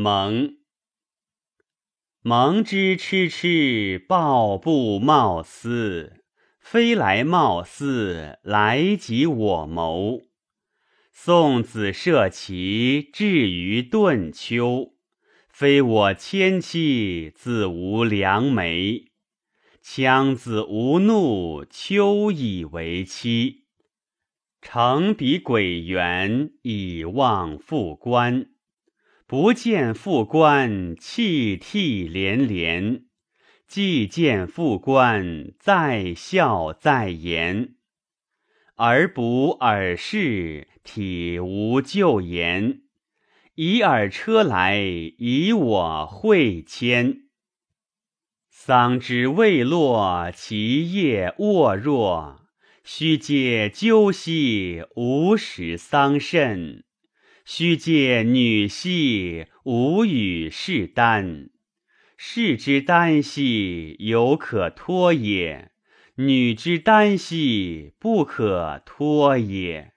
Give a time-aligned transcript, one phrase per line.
[0.00, 0.56] 蒙。
[2.22, 6.24] 蒙之痴痴，抱布贸思，
[6.58, 10.22] 非来貌似，来即我谋。
[11.12, 14.94] 送子射旗，至于顿丘。
[15.50, 19.10] 非我迁妻，自无良媒。
[19.84, 23.66] 羌子无怒，秋以为妻。
[24.62, 28.46] 乘彼鬼园，以望复关。
[29.30, 33.04] 不见复关，泣涕连连。
[33.68, 37.76] 既见复关，在笑在言。
[38.74, 42.80] 而不尔事，体无咎言。
[43.54, 44.80] 以尔车来，
[45.18, 47.28] 以我会迁。
[48.48, 52.48] 桑之未落，其叶沃若。
[52.82, 56.82] 须嗟鸠兮，无始桑葚；
[57.44, 61.50] 须借女兮，无与士丹。
[62.16, 65.70] 士之耽兮，犹可脱也；
[66.16, 69.92] 女之耽兮，不可脱也。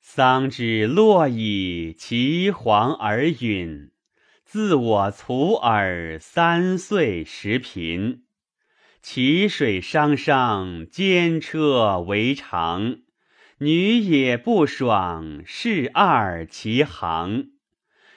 [0.00, 3.92] 桑之落矣，其黄而陨。
[4.44, 8.24] 自我卒耳，三岁时贫。
[9.02, 13.00] 其水汤汤，兼车为长。
[13.62, 17.50] 女也不爽，是二其行。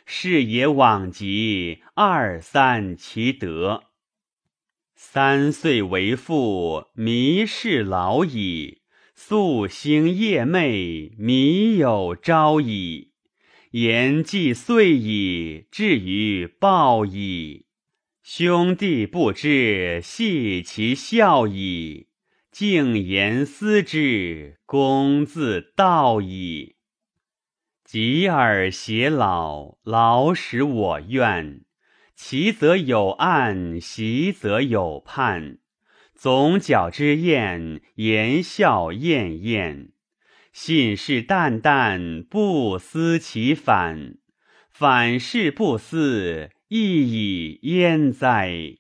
[0.06, 3.84] 士也往极，二三其德。
[4.96, 8.84] 三岁为妇，弥是老矣。
[9.18, 13.12] 夙兴夜寐，靡有朝矣。
[13.72, 17.66] 言既遂矣，至于暴矣。
[18.22, 22.08] 兄弟不知，系其孝矣。
[22.54, 26.76] 静言思之，公自道矣。
[27.84, 31.62] 及尔偕老，老使我怨。
[32.16, 35.58] 其则有案，习则有判。
[36.14, 39.90] 总角之宴，言笑晏晏。
[40.52, 44.18] 信誓旦旦，不思其反；
[44.70, 48.78] 反是不思，亦以焉哉？